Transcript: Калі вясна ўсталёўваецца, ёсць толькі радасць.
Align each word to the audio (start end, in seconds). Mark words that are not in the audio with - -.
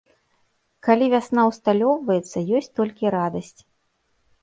Калі 0.87 1.09
вясна 1.15 1.45
ўсталёўваецца, 1.51 2.37
ёсць 2.63 2.73
толькі 2.83 3.15
радасць. 3.21 3.57